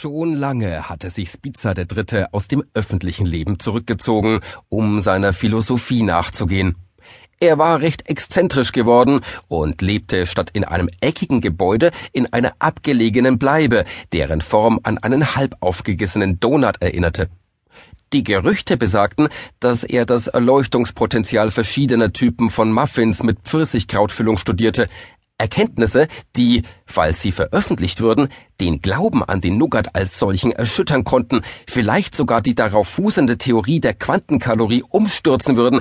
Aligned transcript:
Schon 0.00 0.32
lange 0.32 0.88
hatte 0.88 1.10
sich 1.10 1.28
Spitzer 1.28 1.74
der 1.74 1.84
Dritte 1.84 2.32
aus 2.32 2.48
dem 2.48 2.64
öffentlichen 2.72 3.26
Leben 3.26 3.58
zurückgezogen, 3.58 4.40
um 4.70 4.98
seiner 4.98 5.34
Philosophie 5.34 6.02
nachzugehen. 6.02 6.76
Er 7.38 7.58
war 7.58 7.82
recht 7.82 8.08
exzentrisch 8.08 8.72
geworden 8.72 9.20
und 9.48 9.82
lebte 9.82 10.26
statt 10.26 10.48
in 10.54 10.64
einem 10.64 10.88
eckigen 11.02 11.42
Gebäude 11.42 11.90
in 12.14 12.32
einer 12.32 12.54
abgelegenen 12.60 13.38
Bleibe, 13.38 13.84
deren 14.14 14.40
Form 14.40 14.80
an 14.84 14.96
einen 14.96 15.36
halb 15.36 15.56
aufgegessenen 15.60 16.40
Donut 16.40 16.80
erinnerte. 16.80 17.28
Die 18.14 18.24
Gerüchte 18.24 18.78
besagten, 18.78 19.28
dass 19.60 19.84
er 19.84 20.06
das 20.06 20.28
Erleuchtungspotenzial 20.28 21.50
verschiedener 21.50 22.14
Typen 22.14 22.48
von 22.48 22.72
Muffins 22.72 23.22
mit 23.22 23.40
Pfirsichkrautfüllung 23.40 24.38
studierte, 24.38 24.88
Erkenntnisse, 25.40 26.06
die, 26.36 26.62
falls 26.86 27.20
sie 27.22 27.32
veröffentlicht 27.32 28.00
würden, 28.00 28.28
den 28.60 28.80
Glauben 28.80 29.24
an 29.24 29.40
den 29.40 29.58
Nougat 29.58 29.94
als 29.96 30.18
solchen 30.18 30.52
erschüttern 30.52 31.02
konnten, 31.02 31.40
vielleicht 31.66 32.14
sogar 32.14 32.42
die 32.42 32.54
darauf 32.54 32.88
fußende 32.88 33.38
Theorie 33.38 33.80
der 33.80 33.94
Quantenkalorie 33.94 34.84
umstürzen 34.88 35.56
würden. 35.56 35.80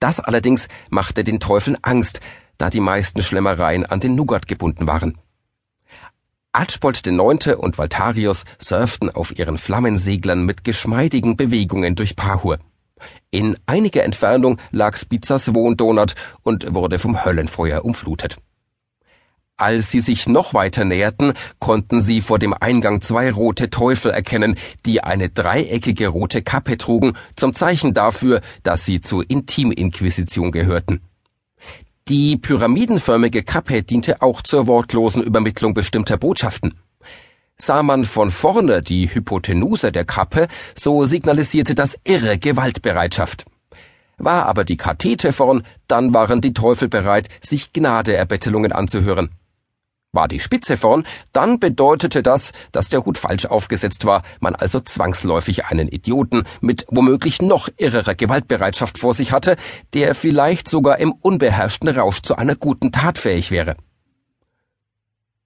Das 0.00 0.20
allerdings 0.20 0.68
machte 0.90 1.24
den 1.24 1.40
Teufeln 1.40 1.76
Angst, 1.82 2.20
da 2.58 2.68
die 2.68 2.80
meisten 2.80 3.22
Schlemmereien 3.22 3.86
an 3.86 4.00
den 4.00 4.14
Nougat 4.14 4.48
gebunden 4.48 4.86
waren. 4.86 5.18
Archbold 6.52 7.06
IX. 7.06 7.54
und 7.56 7.78
Valtarius 7.78 8.44
surften 8.58 9.10
auf 9.10 9.38
ihren 9.38 9.58
Flammenseglern 9.58 10.44
mit 10.44 10.64
geschmeidigen 10.64 11.36
Bewegungen 11.36 11.94
durch 11.94 12.16
Pahur. 12.16 12.58
In 13.30 13.58
einiger 13.66 14.04
Entfernung 14.04 14.58
lag 14.70 14.96
Spizas 14.96 15.54
Wohndonut 15.54 16.14
und 16.42 16.74
wurde 16.74 16.98
vom 16.98 17.24
Höllenfeuer 17.24 17.84
umflutet. 17.84 18.38
Als 19.58 19.90
sie 19.90 20.00
sich 20.00 20.28
noch 20.28 20.52
weiter 20.52 20.84
näherten, 20.84 21.32
konnten 21.60 22.02
sie 22.02 22.20
vor 22.20 22.38
dem 22.38 22.52
Eingang 22.52 23.00
zwei 23.00 23.30
rote 23.30 23.70
Teufel 23.70 24.10
erkennen, 24.10 24.56
die 24.84 25.02
eine 25.02 25.30
dreieckige 25.30 26.08
rote 26.08 26.42
Kappe 26.42 26.76
trugen, 26.76 27.14
zum 27.36 27.54
Zeichen 27.54 27.94
dafür, 27.94 28.42
dass 28.62 28.84
sie 28.84 29.00
zur 29.00 29.28
Intiminquisition 29.30 30.52
gehörten. 30.52 31.00
Die 32.08 32.36
pyramidenförmige 32.36 33.44
Kappe 33.44 33.82
diente 33.82 34.20
auch 34.20 34.42
zur 34.42 34.66
wortlosen 34.66 35.22
Übermittlung 35.22 35.72
bestimmter 35.72 36.18
Botschaften. 36.18 36.74
Sah 37.56 37.82
man 37.82 38.04
von 38.04 38.30
vorne 38.30 38.82
die 38.82 39.12
Hypotenuse 39.12 39.90
der 39.90 40.04
Kappe, 40.04 40.48
so 40.78 41.06
signalisierte 41.06 41.74
das 41.74 41.96
irre 42.04 42.38
Gewaltbereitschaft. 42.38 43.46
War 44.18 44.44
aber 44.44 44.64
die 44.64 44.76
Kathete 44.76 45.32
vorn, 45.32 45.62
dann 45.88 46.12
waren 46.12 46.42
die 46.42 46.52
Teufel 46.52 46.88
bereit, 46.88 47.28
sich 47.40 47.72
Gnadeerbettelungen 47.72 48.72
anzuhören. 48.72 49.30
War 50.16 50.28
die 50.28 50.40
Spitze 50.40 50.78
vorn, 50.78 51.04
dann 51.34 51.60
bedeutete 51.60 52.22
das, 52.22 52.52
dass 52.72 52.88
der 52.88 53.04
Hut 53.04 53.18
falsch 53.18 53.44
aufgesetzt 53.44 54.06
war, 54.06 54.22
man 54.40 54.54
also 54.54 54.80
zwangsläufig 54.80 55.66
einen 55.66 55.88
Idioten 55.88 56.44
mit 56.62 56.86
womöglich 56.88 57.42
noch 57.42 57.68
irrerer 57.76 58.14
Gewaltbereitschaft 58.14 58.96
vor 58.96 59.12
sich 59.12 59.32
hatte, 59.32 59.56
der 59.92 60.14
vielleicht 60.14 60.70
sogar 60.70 61.00
im 61.00 61.12
unbeherrschten 61.12 61.90
Rausch 61.90 62.22
zu 62.22 62.34
einer 62.34 62.56
guten 62.56 62.92
Tat 62.92 63.18
fähig 63.18 63.50
wäre. 63.50 63.76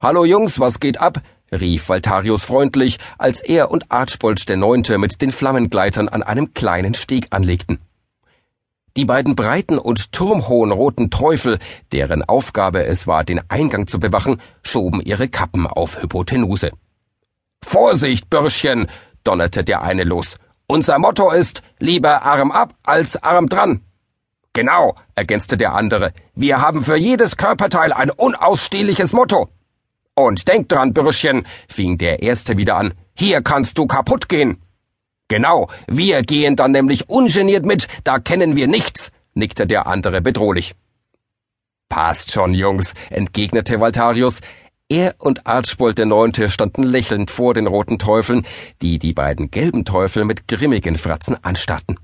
Hallo 0.00 0.24
Jungs, 0.24 0.60
was 0.60 0.78
geht 0.78 1.00
ab? 1.00 1.20
rief 1.50 1.88
Valtarius 1.88 2.44
freundlich, 2.44 2.98
als 3.18 3.40
er 3.40 3.72
und 3.72 3.90
Archbold 3.90 4.48
der 4.48 4.56
Neunte 4.56 4.98
mit 4.98 5.20
den 5.20 5.32
Flammengleitern 5.32 6.08
an 6.08 6.22
einem 6.22 6.54
kleinen 6.54 6.94
Steg 6.94 7.26
anlegten. 7.30 7.80
Die 8.96 9.04
beiden 9.04 9.36
breiten 9.36 9.78
und 9.78 10.12
turmhohen 10.12 10.72
roten 10.72 11.10
Teufel, 11.10 11.58
deren 11.92 12.22
Aufgabe 12.22 12.84
es 12.84 13.06
war, 13.06 13.24
den 13.24 13.40
Eingang 13.48 13.86
zu 13.86 14.00
bewachen, 14.00 14.40
schoben 14.62 15.00
ihre 15.00 15.28
Kappen 15.28 15.66
auf 15.66 16.02
Hypotenuse. 16.02 16.72
Vorsicht, 17.62 18.30
Bürschchen, 18.30 18.86
donnerte 19.22 19.64
der 19.64 19.82
eine 19.82 20.04
los. 20.04 20.36
Unser 20.66 20.98
Motto 20.98 21.30
ist 21.30 21.62
lieber 21.78 22.24
Arm 22.24 22.50
ab 22.50 22.74
als 22.82 23.22
Arm 23.22 23.48
dran. 23.48 23.82
Genau, 24.52 24.94
ergänzte 25.14 25.56
der 25.56 25.74
andere. 25.74 26.12
Wir 26.34 26.60
haben 26.60 26.82
für 26.82 26.96
jedes 26.96 27.36
Körperteil 27.36 27.92
ein 27.92 28.10
unausstehliches 28.10 29.12
Motto. 29.12 29.48
Und 30.14 30.48
denk 30.48 30.68
dran, 30.68 30.92
Bürschchen, 30.92 31.46
fing 31.68 31.96
der 31.98 32.22
erste 32.22 32.58
wieder 32.58 32.76
an. 32.76 32.94
Hier 33.14 33.42
kannst 33.42 33.78
du 33.78 33.86
kaputt 33.86 34.28
gehen. 34.28 34.60
Genau, 35.30 35.68
wir 35.86 36.22
gehen 36.22 36.56
dann 36.56 36.72
nämlich 36.72 37.08
ungeniert 37.08 37.64
mit, 37.64 37.86
da 38.02 38.18
kennen 38.18 38.56
wir 38.56 38.66
nichts, 38.66 39.12
nickte 39.32 39.64
der 39.64 39.86
andere 39.86 40.20
bedrohlich. 40.20 40.74
Passt 41.88 42.32
schon, 42.32 42.52
Jungs, 42.52 42.94
entgegnete 43.10 43.80
Valtarius. 43.80 44.40
Er 44.88 45.14
und 45.18 45.46
Archbold 45.46 45.98
der 45.98 46.06
Neunte 46.06 46.50
standen 46.50 46.82
lächelnd 46.82 47.30
vor 47.30 47.54
den 47.54 47.68
roten 47.68 48.00
Teufeln, 48.00 48.44
die 48.82 48.98
die 48.98 49.12
beiden 49.12 49.52
gelben 49.52 49.84
Teufel 49.84 50.24
mit 50.24 50.48
grimmigen 50.48 50.98
Fratzen 50.98 51.36
anstarrten. 51.44 52.00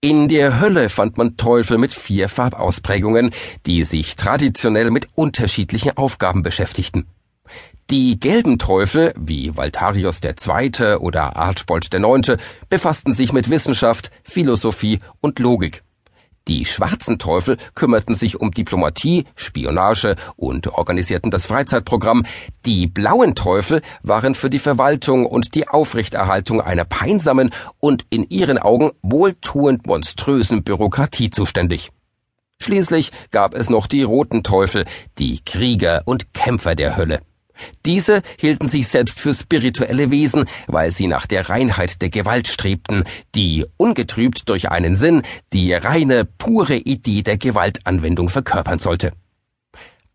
In 0.00 0.28
der 0.28 0.60
Hölle 0.60 0.88
fand 0.88 1.18
man 1.18 1.36
Teufel 1.36 1.76
mit 1.76 1.92
vier 1.92 2.30
Farbausprägungen, 2.30 3.32
die 3.66 3.84
sich 3.84 4.16
traditionell 4.16 4.90
mit 4.90 5.08
unterschiedlichen 5.14 5.94
Aufgaben 5.94 6.42
beschäftigten. 6.42 7.06
Die 7.90 8.20
gelben 8.20 8.58
Teufel, 8.58 9.14
wie 9.18 9.56
Valtarius 9.56 10.20
II. 10.22 10.96
oder 10.96 11.36
Archbold 11.36 11.88
IX., 11.94 12.36
befassten 12.68 13.14
sich 13.14 13.32
mit 13.32 13.48
Wissenschaft, 13.48 14.10
Philosophie 14.24 14.98
und 15.22 15.38
Logik. 15.38 15.82
Die 16.48 16.66
schwarzen 16.66 17.18
Teufel 17.18 17.56
kümmerten 17.74 18.14
sich 18.14 18.40
um 18.40 18.50
Diplomatie, 18.50 19.24
Spionage 19.36 20.16
und 20.36 20.66
organisierten 20.66 21.30
das 21.30 21.46
Freizeitprogramm. 21.46 22.26
Die 22.66 22.86
blauen 22.88 23.34
Teufel 23.34 23.80
waren 24.02 24.34
für 24.34 24.50
die 24.50 24.58
Verwaltung 24.58 25.24
und 25.24 25.54
die 25.54 25.66
Aufrechterhaltung 25.66 26.60
einer 26.60 26.84
peinsamen 26.84 27.50
und 27.78 28.04
in 28.10 28.28
ihren 28.28 28.58
Augen 28.58 28.90
wohltuend 29.00 29.86
monströsen 29.86 30.62
Bürokratie 30.62 31.30
zuständig. 31.30 31.88
Schließlich 32.60 33.12
gab 33.30 33.54
es 33.54 33.70
noch 33.70 33.86
die 33.86 34.02
roten 34.02 34.42
Teufel, 34.42 34.84
die 35.18 35.40
Krieger 35.42 36.02
und 36.04 36.34
Kämpfer 36.34 36.74
der 36.74 36.98
Hölle. 36.98 37.20
Diese 37.86 38.22
hielten 38.38 38.68
sich 38.68 38.88
selbst 38.88 39.20
für 39.20 39.34
spirituelle 39.34 40.10
Wesen, 40.10 40.44
weil 40.66 40.92
sie 40.92 41.06
nach 41.06 41.26
der 41.26 41.48
Reinheit 41.48 42.02
der 42.02 42.10
Gewalt 42.10 42.48
strebten, 42.48 43.04
die, 43.34 43.64
ungetrübt 43.76 44.48
durch 44.48 44.70
einen 44.70 44.94
Sinn, 44.94 45.22
die 45.52 45.72
reine, 45.72 46.24
pure 46.24 46.76
Idee 46.76 47.22
der 47.22 47.38
Gewaltanwendung 47.38 48.28
verkörpern 48.28 48.78
sollte. 48.78 49.12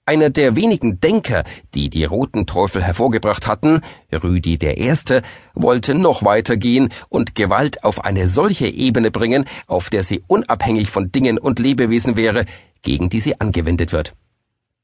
Einer 0.05 0.29
der 0.29 0.57
wenigen 0.57 0.99
Denker, 0.99 1.45
die 1.73 1.89
die 1.89 2.03
roten 2.03 2.45
Teufel 2.45 2.83
hervorgebracht 2.83 3.47
hatten, 3.47 3.79
Rüdi 4.11 4.57
der 4.57 4.77
Erste, 4.77 5.21
wollte 5.53 5.95
noch 5.95 6.25
weitergehen 6.25 6.89
und 7.07 7.35
Gewalt 7.35 7.85
auf 7.85 8.03
eine 8.03 8.27
solche 8.27 8.67
Ebene 8.67 9.11
bringen, 9.11 9.45
auf 9.65 9.89
der 9.89 10.03
sie 10.03 10.21
unabhängig 10.27 10.89
von 10.89 11.13
Dingen 11.13 11.37
und 11.37 11.59
Lebewesen 11.59 12.17
wäre, 12.17 12.43
gegen 12.81 13.09
die 13.09 13.21
sie 13.21 13.39
angewendet 13.39 13.93
wird. 13.93 14.13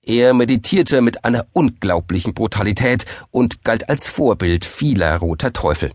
Er 0.09 0.33
meditierte 0.33 1.01
mit 1.01 1.23
einer 1.23 1.45
unglaublichen 1.53 2.33
Brutalität 2.33 3.05
und 3.29 3.63
galt 3.63 3.89
als 3.89 4.07
Vorbild 4.07 4.65
vieler 4.65 5.15
roter 5.17 5.53
Teufel. 5.53 5.91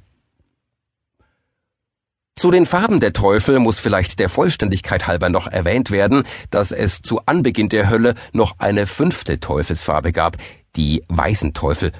Zu 2.37 2.53
den 2.53 2.65
Farben 2.65 3.01
der 3.01 3.13
Teufel 3.13 3.59
muss 3.59 3.81
vielleicht 3.81 4.21
der 4.21 4.29
Vollständigkeit 4.29 5.09
halber 5.09 5.31
noch 5.31 5.49
erwähnt 5.49 5.91
werden, 5.91 6.23
dass 6.53 6.71
es 6.71 7.03
zu 7.03 7.27
Anbeginn 7.27 7.69
der 7.69 7.91
Hölle 7.91 8.15
noch 8.33 8.61
eine 8.61 8.87
fünfte 8.87 9.41
Teufelsfarbe 9.41 10.13
gab, 10.13 10.37
die 10.77 11.03
weißen 11.09 11.53
Teufel. 11.53 11.91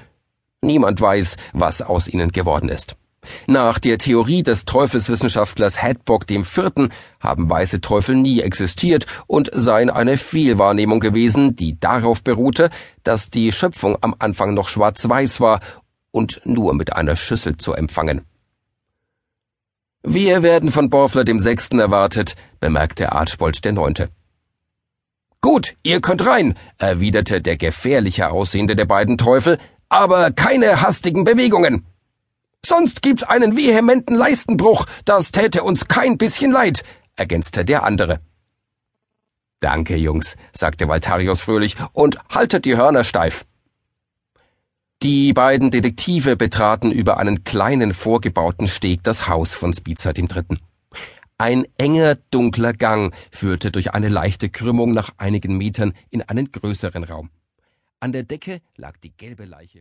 Niemand 0.61 1.01
weiß, 1.01 1.35
was 1.51 1.81
aus 1.81 2.07
ihnen 2.07 2.31
geworden 2.31 2.69
ist. 2.69 2.95
Nach 3.47 3.79
der 3.79 3.97
Theorie 3.97 4.43
des 4.43 4.65
Teufelswissenschaftlers 4.65 5.81
Hadbock 5.81 6.29
IV. 6.29 6.89
haben 7.19 7.49
weiße 7.49 7.81
Teufel 7.81 8.15
nie 8.15 8.41
existiert 8.41 9.05
und 9.27 9.49
seien 9.53 9.89
eine 9.89 10.17
Fehlwahrnehmung 10.17 10.99
gewesen, 10.99 11.55
die 11.55 11.79
darauf 11.79 12.23
beruhte, 12.23 12.69
dass 13.03 13.29
die 13.29 13.51
Schöpfung 13.51 13.97
am 14.01 14.15
Anfang 14.19 14.53
noch 14.53 14.69
schwarz-weiß 14.69 15.39
war 15.39 15.59
und 16.11 16.41
nur 16.45 16.73
mit 16.73 16.93
einer 16.93 17.15
Schüssel 17.15 17.57
zu 17.57 17.73
empfangen. 17.73 18.21
Wir 20.03 20.43
werden 20.43 20.71
von 20.71 20.89
Borfler 20.91 21.23
dem 21.23 21.39
Sechsten 21.39 21.79
erwartet, 21.79 22.35
bemerkte 22.59 23.11
Archbold 23.11 23.65
der 23.65 23.71
Neunte. 23.71 24.09
Gut, 25.41 25.75
ihr 25.83 25.99
könnt 26.01 26.25
rein, 26.25 26.55
erwiderte 26.77 27.41
der 27.41 27.57
gefährlicher 27.57 28.31
aussehende 28.31 28.75
der 28.75 28.85
beiden 28.85 29.17
Teufel, 29.17 29.57
aber 29.89 30.31
keine 30.31 30.81
hastigen 30.81 31.23
Bewegungen. 31.23 31.85
Sonst 32.65 33.01
gibt's 33.01 33.23
einen 33.23 33.55
vehementen 33.55 34.15
Leistenbruch, 34.15 34.85
das 35.05 35.31
täte 35.31 35.63
uns 35.63 35.87
kein 35.87 36.17
bisschen 36.17 36.51
leid, 36.51 36.83
ergänzte 37.15 37.63
der 37.63 37.83
andere. 37.83 38.19
Danke, 39.59 39.95
Jungs, 39.95 40.35
sagte 40.51 40.87
Valtarius 40.87 41.41
fröhlich, 41.41 41.75
und 41.93 42.17
haltet 42.29 42.65
die 42.65 42.75
Hörner 42.75 43.03
steif. 43.03 43.45
Die 45.03 45.33
beiden 45.33 45.69
Detektive 45.69 46.35
betraten 46.35 46.91
über 46.91 47.17
einen 47.17 47.43
kleinen 47.43 47.93
vorgebauten 47.93 48.67
Steg 48.67 49.03
das 49.03 49.27
Haus 49.27 49.53
von 49.53 49.73
Spiza 49.73 50.13
dem 50.13 50.27
Dritten. 50.27 50.59
Ein 51.37 51.67
enger, 51.77 52.15
dunkler 52.31 52.73
Gang 52.73 53.13
führte 53.29 53.71
durch 53.71 53.93
eine 53.93 54.09
leichte 54.09 54.49
Krümmung 54.49 54.93
nach 54.93 55.11
einigen 55.17 55.57
Metern 55.57 55.93
in 56.09 56.21
einen 56.23 56.51
größeren 56.51 57.03
Raum. 57.03 57.29
An 57.99 58.13
der 58.13 58.23
Decke 58.23 58.61
lag 58.77 58.97
die 58.97 59.11
gelbe 59.11 59.45
Leiche 59.45 59.73